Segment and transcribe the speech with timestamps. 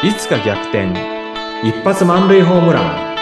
[0.00, 0.92] いつか逆転。
[1.64, 3.16] 一発満塁ホームラン。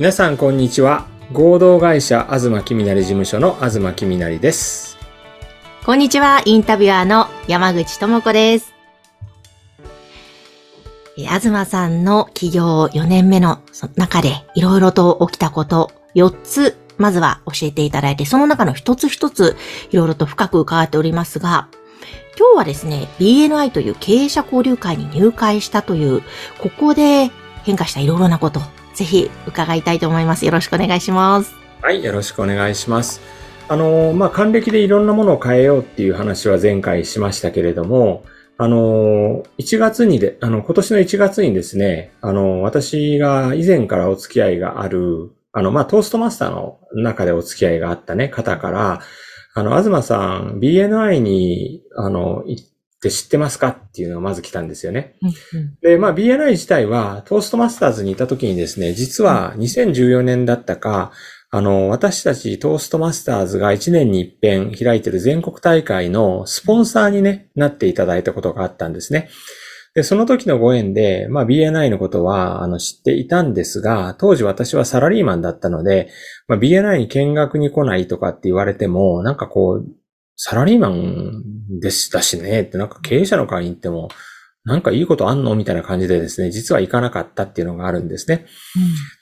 [0.00, 1.06] 皆さんこんにちは。
[1.32, 4.98] 合同会社東きみなり事務所の東きみなりです。
[5.86, 8.74] こんにちは、インタビュアーの山口智子です。
[11.14, 13.60] 東さんの起業4年目の
[13.94, 19.56] 中でいろいろと起きたこと4つ、まずは教えていただいて、その中の一つ一つ
[19.90, 21.68] いろいろと深く伺っておりますが、
[22.38, 26.22] 今日はですね、BNI という経営者交流会に入会したという、
[26.58, 27.30] ここで
[27.64, 28.60] 変化したいろいろなこと、
[28.94, 30.44] ぜひ伺いたいと思います。
[30.44, 31.58] よろしくお願いします。
[31.80, 33.20] はいよろしくお願いします
[33.68, 38.24] あのまあ還暦でいろんなものを変えようっていう話は前回しましたけれども
[38.60, 49.00] あの、1月にで、あの、今年の1月にですね、あの、私が以前からお付き合いがある、あの、まあ、トーストマスターの中でお付き合いがあったね、方から、
[49.54, 52.64] あの、東さん、BNI に、あの、行っ
[53.00, 55.16] て知ってますかっていうのがまず来たんですよね。
[55.82, 61.12] で、まあ、BNI 自体は、トーストマスターズにいた時にですね、実は2014年だったか、
[61.50, 69.30] あの、私たちトーストマスターズが1年に一遍開いてる全国大会のスポンサーにね、なっていただいたことがあったんですね。
[69.98, 76.08] で、その時のご縁で、まあ BNI のことは、あの、知っていたんですが、当時私はサラリーマンだったので、
[76.46, 79.86] まあ BNI に見学に来ないとかって言われても、なんかこう、
[80.36, 81.42] サラリーマン
[81.80, 84.08] でしたしね、ってなんか経営者の会に行っても、
[84.64, 88.46] なんかいいことあんのみたいな感じでですね、実は行かなかったっていうのがあるんですね。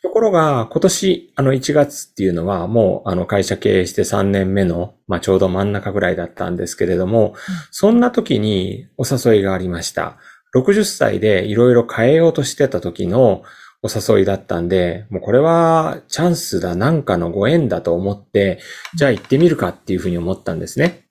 [0.03, 7.35] ところが、今年、あの、1月っていうのは、もう、あの、会社経営して3年目の、まあ、ちょうど真ん中ぐらいだったんですけれども、
[7.71, 10.19] そんな時にお誘いがありました。
[10.55, 13.43] 60歳でいろいろ変えようとしてた時の
[13.83, 18.61] お誘いだったんで、もうこれはチャンスだ、なんかのご縁だと思って、
[18.95, 21.07] じゃあ行ってみるかっていうふうに思ったんですね。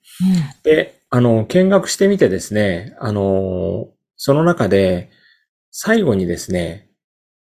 [0.62, 5.10] で、あの、見学してみてですね、あの、その中で、
[5.70, 6.90] 最後にですね、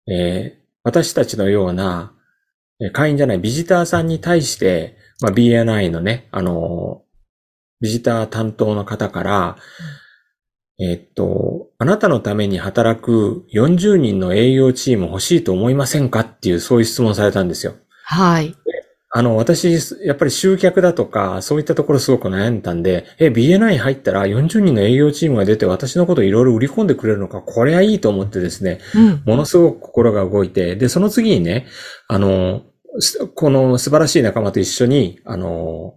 [0.09, 2.13] えー私たちのような、
[2.79, 7.03] えー会員じゃないビジターさんに対して、まあ、BNI のね、あの、
[7.81, 9.57] ビジター担当の方から、
[10.79, 16.21] えーっと、あなたのために働く40人の営業チーム欲しいと思いませんか？
[16.21, 17.75] っていう、そういう質問されたんですよ。
[18.05, 18.55] はい。
[19.17, 19.73] あの、私、
[20.05, 29.23] やっぱり集客だとか、そういったところすごく悩んだんで、え、BNI 入ったら40人の営業チームが出て私のことをいろいろ売り込んでくれるのか、これはいいと思ってですね、うん。
[29.25, 31.69] ものすごく心が動いて、で、その次にね、
[32.09, 32.63] あの、
[32.99, 35.95] すこの素晴らしい仲間と一緒に、あの、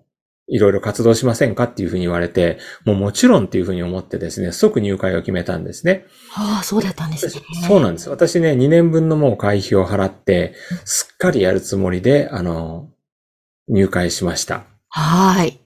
[0.47, 6.06] いろいろ活動しませんかっていうふうに言われて、もうもちろんっていうふうに思ってですね、即入会を決めたんですね。
[6.35, 7.41] ああ、そうだったんですね。
[7.68, 8.09] そうなんです。
[8.09, 10.53] 私ね、2年分のもう会費を払って、
[10.85, 12.90] すっかりやるつもりで、あの、
[13.68, 14.63] 入会しました。
[14.90, 15.59] はい。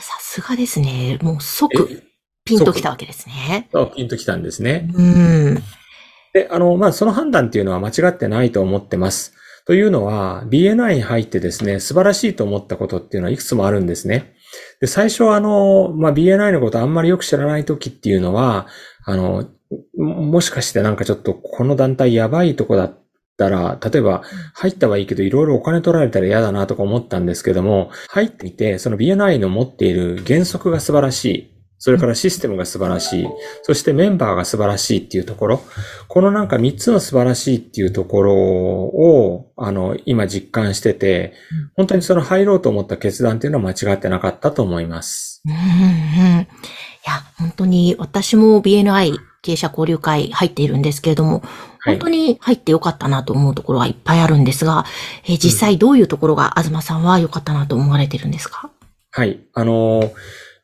[0.00, 1.18] さすがですね。
[1.22, 2.02] もう即
[2.44, 3.68] ピンときたわけですね。
[3.72, 4.90] そうピンときたんですね。
[4.94, 5.62] うん。
[6.32, 9.34] で、あの、まあ、その判断っていうのは間違ってないと思ってます。
[9.68, 14.32] というのは、BNI に入ってですね、素晴らしいと思ったことっていうのはいくつもあるんですね。
[14.80, 18.66] で、最初はあの、まあ、BNI のことあんまりよく知らない時っていうのは、
[19.04, 19.44] あの、
[19.98, 22.98] もしかしてなんかちょっとこの団体やばいとこだっ
[23.36, 24.22] たら、例えば
[24.54, 31.57] 入ったはいいけどいろいろお金取られたら嫌だなとか思ったんですけども、入ってみて、その BNI の持っている原則が素晴らしい。
[31.78, 33.28] それからシステムが素晴らしい。
[33.62, 35.62] そしてメンバーが素晴らしいっていうところ。
[36.08, 41.34] このなんか3つの素晴らしいっていうところを、あの、今実感してて、
[41.76, 45.40] 本当にその入ろうと思った決断っていうのは間違ってなかったと思います。
[45.46, 45.58] うんうん。
[46.40, 46.46] い
[47.06, 51.42] や、本当に私も BNI 経営者交流会入っているんですけれども、
[51.80, 54.84] はい本当に入ってよかったなと思うところはいっぱいあるんですが、
[55.24, 58.70] えー実際どういうところが東さんは良かったなと思われてるんですか？
[59.12, 59.40] はい。
[59.54, 60.10] あの、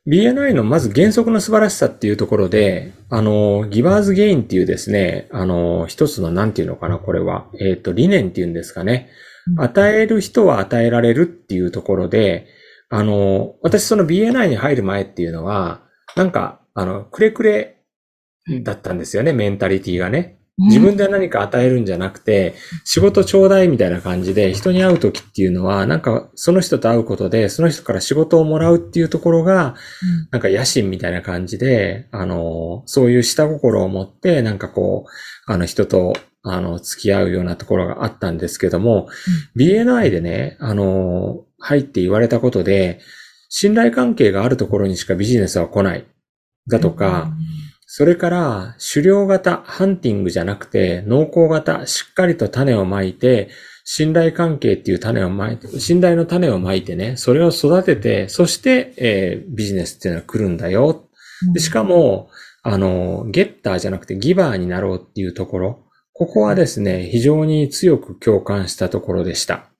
[0.07, 7.47] BNI のまず原則の素晴らしさっていうところで、あの、ギバーズゲインっていうですね、あの、一つのなんていうのかな、これは。
[7.59, 9.09] えっ、と、理念っていうんですかね。
[9.09, 9.25] うん
[9.59, 12.47] 与える人は与えられるっていうところで、
[12.89, 15.83] あの、私その BNI に入る前っていうのは、
[16.17, 17.83] なんか、あの、くれくれ
[18.63, 20.39] だったんですよね、メンタリティがね。
[20.57, 22.55] 自分で何か与えるんじゃなくて、
[22.85, 29.75] 仕事ちょうだいみたいな感じで、人に会うときっていうのは、なんかその人と会うことで、その人から仕事をもらうっていうところが、
[30.31, 36.13] なんか野心みたいな感じで、あの、そういう下心を持って、なんかこう、あの人と、
[36.45, 39.09] あの、付き合うようなところがあったんですけども、
[39.57, 43.01] BNI でね、あの、入って言われたことで、
[43.49, 46.07] 信頼関係があるところにしかビジネスは来ない。
[46.69, 47.33] だとか、
[47.97, 53.51] それから、狩猟型、ハンティングじゃなくて、農耕型、しっかりと種をまいて、
[53.85, 61.09] 信頼関係っていう種をまいて、信頼の種をまいてね、それを育てて、そして、えー、ビジネスっていうのは来るんだよ。
[61.53, 62.31] でしかも、
[62.65, 69.71] あの、ゲッターじゃなくてギバーになろうっていうところ、ここはですね、非常に強く共感したところでした。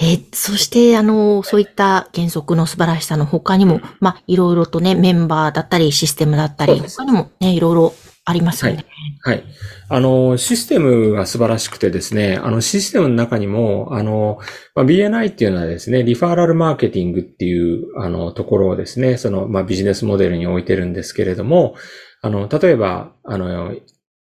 [0.00, 7.94] えー、そして、あの、そういった原則の素晴らしさの他にも、まあ、いろいろとね、メンバーだったり、システムだったり、他にもね、いろいろ
[8.24, 8.86] ありますよね。
[9.22, 9.36] はい。
[9.36, 9.44] はい。
[9.88, 14.38] あの、システムが素晴らしくてですね、あの、システムの中にも、あの、
[14.74, 21.74] まあ、BNI っていうのはですね、リファーラルマーケティングっていう、あの、ところをですね、その、まあ、ビジネスモデルに置いてるんですけれども、
[22.22, 23.74] あの、例えば、あの、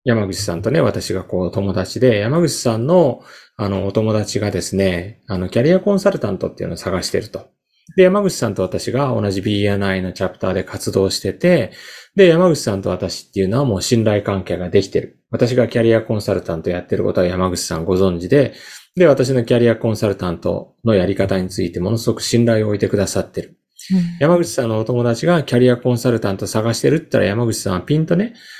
[0.05, 3.20] 山口さんとね、私がこう友達で、山口さんの、
[3.62, 7.51] あの、お友達がですね、あの、キャリアコンサルタントっていうのを探してると。
[7.95, 11.73] で、山口さんと私が同じ BNI のチャプターで活動してて、
[12.17, 15.21] で、山口さんと私っていうのはもう信頼関係ができてる。
[15.31, 18.55] 私がキャリアコンサルタントやってることは山口さんご存知で、
[18.97, 23.59] で、私のキャリアコンサルタントのやり方についてものすごく信頼を置いてくださってる。
[23.93, 28.60] うん、山口さんのお友達がキャリアコンサルタント探してるって言ったら山口さんはピンとね、あ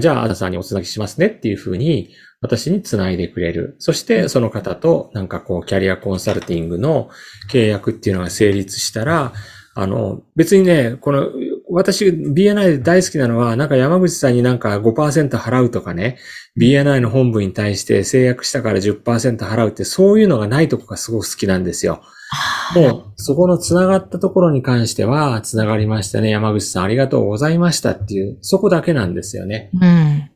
[0.00, 2.10] じゃあ、あなさんにおつなぎしますねっていうふうに、
[2.40, 3.76] 私につないでくれる。
[3.78, 7.08] そして、その方と、なんかこう、キャリアコンサルティングの
[7.50, 9.32] 契約っていうのが成立したら、
[9.76, 11.28] あの、別にね、この、
[11.68, 16.18] 私、BNI で大好きなのは、なんか山口さんになんか5%払うとかね、
[16.60, 22.02] BNI の本部に対して制約したから10%払うって、そういうのがないとこがすごく好きなんですよ。
[22.74, 26.30] もう、そこの繋がったところに関しては、繋がりましたね。
[26.30, 29.70] 山口さんありがとうございましたっていう、そこだけなんですよね。
[29.74, 30.30] うん。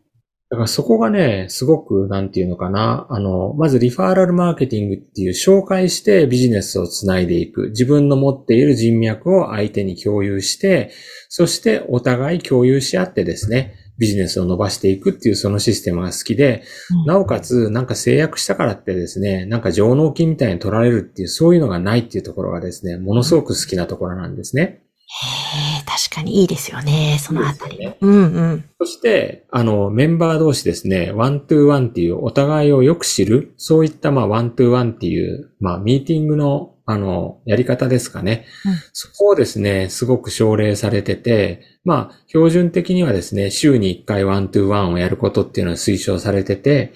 [0.51, 3.07] だからそこがね、すごく、なんていうのかな。
[3.11, 7.69] あの、まずリファーラルマーケティングっていう紹介してビジネスをつないでいく。
[7.71, 10.91] 自分の持っている人脈を相手に共有して、
[11.29, 16.63] そしてお互い共有し合ってですね、ビジネスを伸ばしていくっていうそのシステムが好きで、
[17.01, 24.83] うん、なおかつなんか制約したからってですね、なんか上納金みたいに取られるっていうそういうのがないっていうところがですね、ものすごく好きなところなんですね。
[25.11, 27.79] へえ、確かにいいですよね、そのあたり。
[27.79, 28.65] ね、うんうん。
[28.79, 38.47] そして、あの、メンバー同士ですね、 one to one っていうお互いをよく知る、そういったまあ one to one っていう、まあミーティングのあの、やり方ですかね。
[38.65, 46.95] うん、そこをですね、すごく奨励されてて、まあ、標準的にはですね、週に1回 one to one をやることっていうのは推奨されてて、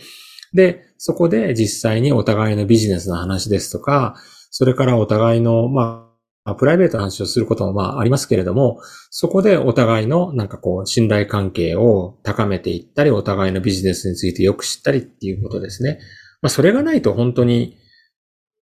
[0.55, 4.15] で、そこで実際にお互いのビジネスの話ですとか、
[4.51, 6.09] それからお互いの、ま
[6.47, 8.81] あ、プライベートな話をすることもまあありますけれども、
[9.11, 15.99] そこでお互いのなんかこう信頼関係を高めていったり、お互いのビジネスについてよく知ったりっていうことですね。
[16.41, 17.77] まあそれがないと本当に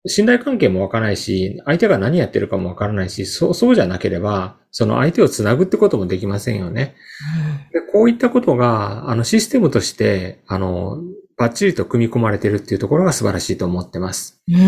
[0.08, 6.94] 信頼関係もわからないし、相手が何やってるかもわからないし、そう、そうじゃなければ、その相手をつなぐってこともできませんよね。
[7.72, 10.98] うん、でこういったことが、あの、システムとして、あの、
[11.36, 14.42] バッチリと組み込まれてるっていうところが素晴らしいと思ってます。
[14.48, 14.66] うんうんう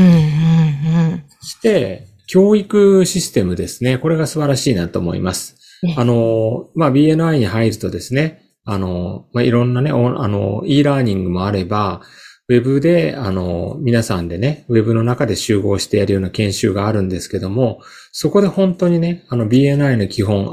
[1.14, 3.98] ん、そして、教育システムですね。
[3.98, 5.56] これが素晴らしいなと思います。
[5.96, 12.02] あの、まあ、BNI に入るとですね、あの、まあ、いろんなね、あの、e ラーニングもあれば、
[12.50, 17.81] ウェブで、あの、皆さんでね、ウェブの中で集合してやるような研修があるんですけども、
[18.11, 20.50] そこで本当にね、あの BNI の基本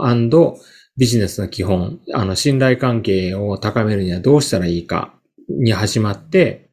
[0.96, 5.16] ビジネスの基本、あの、信頼関係を高めるにはどうしたらいいか
[5.50, 6.70] に始まって、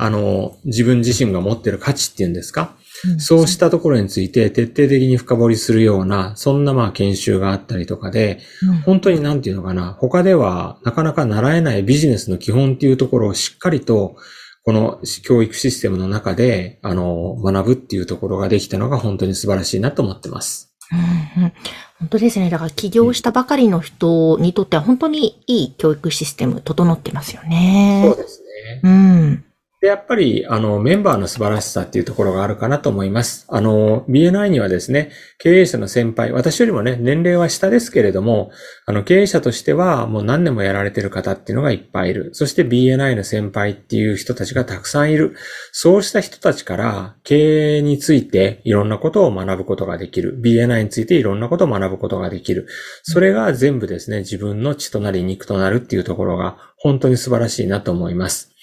[0.00, 2.74] あの、自分自身が持ってる価値っていうんですか、
[3.18, 8.40] そうしたところについて徹底的に深掘りするような、そんなまあ研修があったりとかで、
[8.84, 14.16] 本当になんていうのかな、他ではなかなか習えないビジネスの基本っていうところをしっかりと、
[14.64, 20.74] この教育システムの中で、あの、学ぶっていうところができたのが本当に素晴らしいなと思ってます。
[20.90, 21.52] うんうん、
[22.00, 22.50] 本当ですね。
[22.50, 28.02] だから起業したばかりの人にとっては本当にいい教育システム整ってますよね。
[28.06, 28.80] そうですね。
[28.82, 29.44] うん。
[29.78, 33.44] で、やっぱり、あの、メンバーの素晴らしさっていうところがあるかなと思います。
[33.50, 38.50] あの、BNI にはですね、経営者の先輩、私よりもね、年齢は下ですけれども、
[38.86, 42.30] あの、経営者としてはもう何年もやられてる方っていうのがいっぱいいる。
[42.32, 45.36] そして BNI の先輩っていう人たちがたくさんいる。
[45.72, 50.40] そうした人たちから経営についていろんなことを学ぶことができる。
[50.42, 52.66] BNI についていろんなことを学ぶことができる。
[53.02, 58.55] それが全部ですね、自分の血となり肉となるっていうところが本当に素晴らしいなと思います。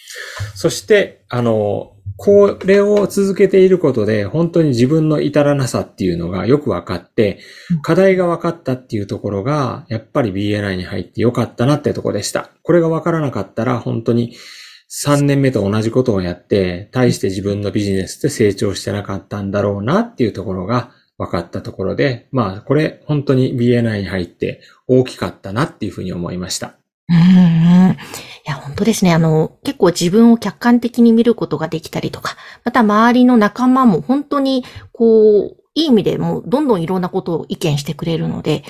[0.56, 7.40] そして、あの、これを続けていることで、本当に自分の至らなさっていうのがよく分かって、
[7.82, 12.52] 課題が分かったっていうところが、やっぱり BNI に入ってよかったなってとこでした。
[12.62, 14.36] これが分からなかったら、本当に
[15.06, 26.76] 3年目と同じことをやって、対して自分のビジネスで成長してなかったんだろうなっていうところが分かったところで、まあ、これ本当に BNI に入って大きかったなっていうふうに思いました。
[27.10, 27.98] うんいや、
[28.74, 29.14] 本当ですね。
[29.14, 38.64] あの、結構自分を客観的に見ることができたりとか、また周りの仲間も本当に、こう、いい意味でもうどんどんいろんなことを意見してくれるので、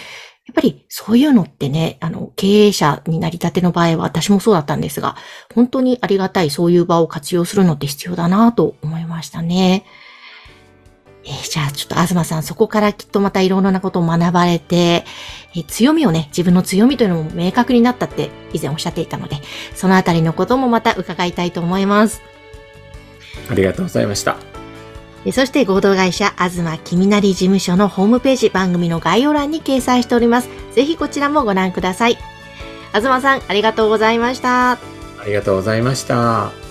[0.46, 5.16] やっぱりそういうのってね、あの、経営者になりたての場合は私もそうだったんですが、
[5.56, 9.86] 本当にありがたいそういう場を活用するのって必要だなと思いましたね。
[11.26, 15.06] えー、じゃあちょっと東さんそこからきっとまたいろんなことを学ばれて、
[15.56, 19.38] えー、強みをね、自分の強みというのも明確になったって以前おっしゃっていたので、
[19.76, 22.22] そのあたりのこともまた伺いたいと思います。
[23.50, 24.38] ありがとうございました。
[25.32, 30.50] そして合同会社、東きみなり事務所のホームページ、番組の概要欄に掲載しております。
[30.74, 32.18] ぜひこちらもご覧ください。
[32.94, 34.72] 東さん、ありがとうございました。
[34.72, 34.78] あ
[35.26, 36.63] りがとうございました。